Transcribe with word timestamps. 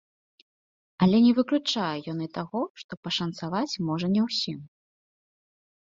Але 1.05 1.17
не 1.25 1.33
выключае 1.39 1.97
ён 2.13 2.17
і 2.27 2.29
таго, 2.39 2.61
што 2.85 2.91
пашанцаваць 3.09 3.79
можа 3.91 4.07
не 4.19 4.25
ўсім. 4.29 4.59